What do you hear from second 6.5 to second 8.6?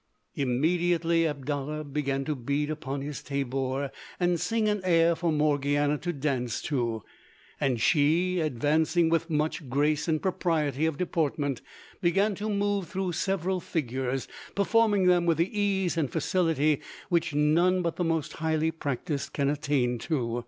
to; and she,